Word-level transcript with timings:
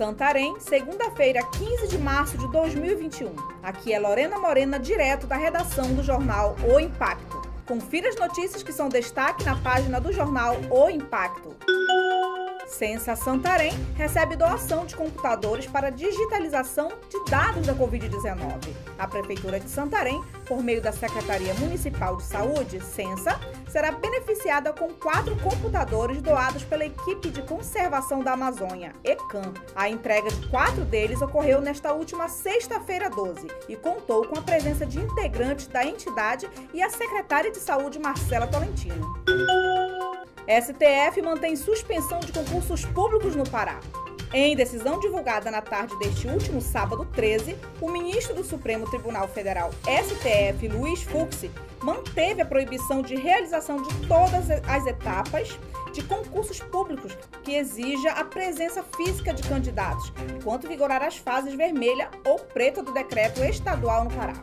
Santarém, 0.00 0.58
segunda-feira, 0.60 1.42
15 1.42 1.88
de 1.88 1.98
março 1.98 2.38
de 2.38 2.50
2021. 2.50 3.36
Aqui 3.62 3.92
é 3.92 3.98
Lorena 3.98 4.38
Morena, 4.38 4.78
direto 4.78 5.26
da 5.26 5.36
redação 5.36 5.92
do 5.94 6.02
jornal 6.02 6.56
O 6.64 6.80
Impacto. 6.80 7.42
Confira 7.66 8.08
as 8.08 8.16
notícias 8.16 8.62
que 8.62 8.72
são 8.72 8.88
destaque 8.88 9.44
na 9.44 9.56
página 9.56 10.00
do 10.00 10.10
jornal 10.10 10.56
O 10.70 10.88
Impacto. 10.88 11.54
Censa 12.70 13.16
Santarém 13.16 13.72
recebe 13.94 14.36
doação 14.36 14.86
de 14.86 14.94
computadores 14.94 15.66
para 15.66 15.90
digitalização 15.90 16.88
de 17.08 17.30
dados 17.30 17.66
da 17.66 17.74
Covid-19. 17.74 18.72
A 18.98 19.06
Prefeitura 19.06 19.58
de 19.58 19.68
Santarém, 19.68 20.22
por 20.46 20.62
meio 20.62 20.80
da 20.80 20.92
Secretaria 20.92 21.52
Municipal 21.54 22.16
de 22.16 22.22
Saúde, 22.22 22.80
Censa, 22.80 23.38
será 23.68 23.90
beneficiada 23.90 24.72
com 24.72 24.88
quatro 24.94 25.36
computadores 25.40 26.22
doados 26.22 26.62
pela 26.62 26.86
equipe 26.86 27.28
de 27.28 27.42
conservação 27.42 28.22
da 28.22 28.32
Amazônia, 28.32 28.92
ECAM. 29.04 29.52
A 29.74 29.88
entrega 29.88 30.30
de 30.30 30.48
quatro 30.48 30.84
deles 30.84 31.20
ocorreu 31.20 31.60
nesta 31.60 31.92
última 31.92 32.28
sexta-feira 32.28 33.10
12 33.10 33.48
e 33.68 33.76
contou 33.76 34.26
com 34.26 34.38
a 34.38 34.42
presença 34.42 34.86
de 34.86 35.00
integrantes 35.00 35.66
da 35.66 35.84
entidade 35.84 36.48
e 36.72 36.80
a 36.82 36.88
secretária 36.88 37.50
de 37.50 37.58
Saúde, 37.58 37.98
Marcela 37.98 38.46
Tolentino. 38.46 39.12
STF 40.50 41.22
mantém 41.22 41.54
suspensão 41.54 42.18
de 42.18 42.32
concursos 42.32 42.84
públicos 42.84 43.36
no 43.36 43.48
Pará. 43.48 43.78
Em 44.32 44.56
decisão 44.56 44.98
divulgada 44.98 45.48
na 45.48 45.62
tarde 45.62 45.96
deste 45.98 46.26
último 46.26 46.60
sábado 46.60 47.04
13, 47.12 47.56
o 47.80 47.88
ministro 47.88 48.34
do 48.34 48.42
Supremo 48.42 48.88
Tribunal 48.90 49.28
Federal, 49.28 49.70
STF, 49.84 50.66
Luiz 50.66 51.04
Fux, 51.04 51.44
manteve 51.80 52.42
a 52.42 52.46
proibição 52.46 53.00
de 53.00 53.14
realização 53.14 53.80
de 53.80 54.08
todas 54.08 54.50
as 54.50 54.86
etapas 54.86 55.56
de 55.92 56.02
concursos 56.02 56.58
públicos 56.58 57.16
que 57.44 57.54
exija 57.54 58.10
a 58.10 58.24
presença 58.24 58.82
física 58.96 59.32
de 59.32 59.42
candidatos, 59.44 60.12
enquanto 60.36 60.68
vigorar 60.68 61.02
as 61.02 61.16
fases 61.16 61.54
vermelha 61.54 62.10
ou 62.24 62.40
preta 62.40 62.82
do 62.82 62.92
decreto 62.92 63.42
estadual 63.44 64.04
no 64.04 64.10
Pará. 64.10 64.34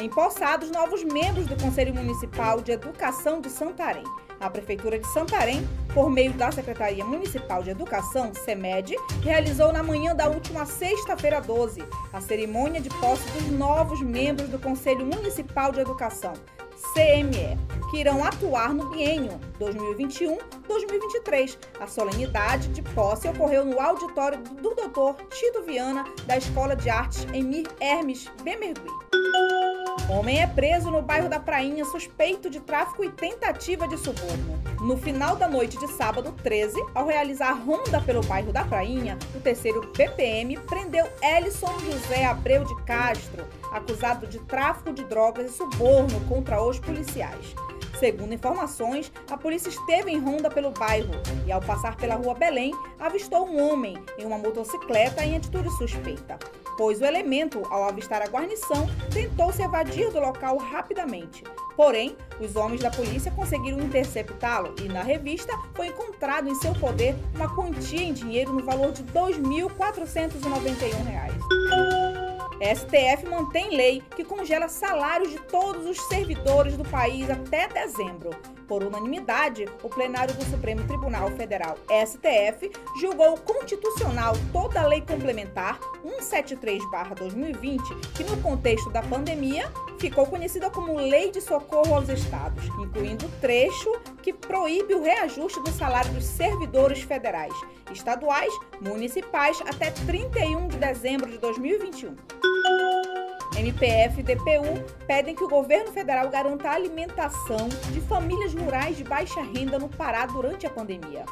Empossados 0.00 0.70
novos 0.70 1.04
membros 1.04 1.46
do 1.46 1.54
Conselho 1.62 1.94
Municipal 1.94 2.62
de 2.62 2.72
Educação 2.72 3.38
de 3.38 3.50
Santarém. 3.50 4.04
A 4.40 4.48
Prefeitura 4.48 4.98
de 4.98 5.06
Santarém, 5.08 5.68
por 5.92 6.08
meio 6.08 6.32
da 6.32 6.50
Secretaria 6.50 7.04
Municipal 7.04 7.62
de 7.62 7.68
Educação, 7.68 8.32
SEMED, 8.32 8.96
realizou 9.22 9.70
na 9.74 9.82
manhã 9.82 10.16
da 10.16 10.26
última 10.26 10.64
sexta-feira 10.64 11.38
12 11.38 11.84
a 12.14 12.20
cerimônia 12.22 12.80
de 12.80 12.88
posse 12.88 13.30
dos 13.32 13.50
novos 13.50 14.00
membros 14.00 14.48
do 14.48 14.58
Conselho 14.58 15.04
Municipal 15.04 15.70
de 15.70 15.80
Educação, 15.80 16.32
CME, 16.94 17.58
que 17.90 17.98
irão 17.98 18.24
atuar 18.24 18.72
no 18.72 18.88
biênio 18.88 19.38
2021-2023. 19.60 21.58
A 21.78 21.86
solenidade 21.86 22.68
de 22.68 22.80
posse 22.80 23.28
ocorreu 23.28 23.66
no 23.66 23.78
auditório 23.78 24.38
do 24.38 24.70
Dr. 24.70 25.22
Tito 25.28 25.62
Viana, 25.66 26.06
da 26.24 26.38
Escola 26.38 26.74
de 26.74 26.88
Artes 26.88 27.26
Emir 27.34 27.68
Hermes 27.78 28.30
Bemergui. 28.42 28.88
Homem 30.08 30.42
é 30.42 30.46
preso 30.46 30.90
no 30.90 31.02
bairro 31.02 31.28
da 31.28 31.40
Prainha 31.40 31.84
suspeito 31.84 32.50
de 32.50 32.60
tráfico 32.60 33.04
e 33.04 33.10
tentativa 33.10 33.86
de 33.88 33.96
suborno. 33.96 34.60
No 34.80 34.96
final 34.96 35.36
da 35.36 35.48
noite 35.48 35.78
de 35.78 35.88
sábado 35.92 36.32
13, 36.42 36.74
ao 36.94 37.06
realizar 37.06 37.52
ronda 37.52 38.00
pelo 38.00 38.22
bairro 38.22 38.52
da 38.52 38.64
Prainha, 38.64 39.18
o 39.34 39.40
terceiro 39.40 39.86
PPM 39.88 40.58
prendeu 40.60 41.06
Ellison 41.22 41.78
José 41.80 42.24
Abreu 42.24 42.64
de 42.64 42.74
Castro, 42.82 43.46
acusado 43.72 44.26
de 44.26 44.38
tráfico 44.40 44.92
de 44.92 45.04
drogas 45.04 45.50
e 45.50 45.56
suborno 45.56 46.20
contra 46.28 46.62
os 46.62 46.78
policiais. 46.78 47.54
Segundo 47.98 48.32
informações, 48.32 49.12
a 49.30 49.36
polícia 49.36 49.68
esteve 49.68 50.10
em 50.10 50.18
ronda 50.18 50.48
pelo 50.48 50.70
bairro 50.70 51.12
e, 51.46 51.52
ao 51.52 51.60
passar 51.60 51.96
pela 51.96 52.14
rua 52.14 52.34
Belém, 52.34 52.72
avistou 52.98 53.46
um 53.46 53.70
homem 53.70 54.02
em 54.18 54.24
uma 54.24 54.38
motocicleta 54.38 55.22
em 55.22 55.36
atitude 55.36 55.70
suspeita 55.76 56.38
pois 56.80 56.98
o 56.98 57.04
elemento, 57.04 57.62
ao 57.70 57.84
avistar 57.84 58.22
a 58.22 58.26
guarnição, 58.26 58.88
tentou 59.12 59.52
se 59.52 59.62
evadir 59.62 60.10
do 60.10 60.18
local 60.18 60.56
rapidamente. 60.56 61.44
Porém, 61.76 62.16
os 62.40 62.56
homens 62.56 62.80
da 62.80 62.90
polícia 62.90 63.30
conseguiram 63.32 63.78
interceptá-lo 63.80 64.74
e, 64.82 64.88
na 64.88 65.02
revista, 65.02 65.52
foi 65.74 65.88
encontrado 65.88 66.48
em 66.48 66.54
seu 66.54 66.72
poder 66.72 67.14
uma 67.34 67.54
quantia 67.54 68.02
em 68.02 68.14
dinheiro 68.14 68.54
no 68.54 68.64
valor 68.64 68.92
de 68.92 69.02
R$ 69.02 69.08
2.491. 69.12 71.39
STF 72.60 73.26
mantém 73.26 73.74
lei 73.74 74.02
que 74.14 74.22
congela 74.22 74.68
salários 74.68 75.30
de 75.30 75.40
todos 75.40 75.86
os 75.86 75.98
servidores 76.08 76.76
do 76.76 76.84
país 76.84 77.30
até 77.30 77.66
dezembro. 77.66 78.30
Por 78.68 78.84
unanimidade, 78.84 79.64
o 79.82 79.88
plenário 79.88 80.34
do 80.34 80.44
Supremo 80.44 80.86
Tribunal 80.86 81.30
Federal, 81.32 81.76
STF, 82.06 82.70
julgou 83.00 83.36
constitucional 83.38 84.34
toda 84.52 84.82
a 84.82 84.86
lei 84.86 85.00
complementar 85.00 85.80
173/2020, 86.04 87.82
que 88.14 88.22
no 88.22 88.36
contexto 88.42 88.90
da 88.90 89.02
pandemia 89.02 89.72
ficou 90.00 90.26
conhecida 90.26 90.70
como 90.70 90.96
Lei 90.96 91.30
de 91.30 91.42
Socorro 91.42 91.94
aos 91.94 92.08
Estados, 92.08 92.64
incluindo 92.80 93.28
trecho 93.38 94.00
que 94.22 94.32
proíbe 94.32 94.94
o 94.94 95.02
reajuste 95.02 95.62
do 95.62 95.70
salário 95.70 96.10
dos 96.12 96.24
servidores 96.24 97.02
federais, 97.02 97.52
estaduais, 97.92 98.52
municipais 98.80 99.60
até 99.60 99.90
31 99.90 100.68
de 100.68 100.78
dezembro 100.78 101.30
de 101.30 101.36
2021. 101.36 102.16
MPF 103.58 104.20
e 104.20 104.22
DPU 104.22 104.82
pedem 105.06 105.34
que 105.34 105.44
o 105.44 105.48
governo 105.48 105.92
federal 105.92 106.30
garanta 106.30 106.70
a 106.70 106.74
alimentação 106.74 107.68
de 107.92 108.00
famílias 108.00 108.54
rurais 108.54 108.96
de 108.96 109.04
baixa 109.04 109.42
renda 109.42 109.78
no 109.78 109.88
Pará 109.88 110.24
durante 110.24 110.66
a 110.66 110.70
pandemia. 110.70 111.26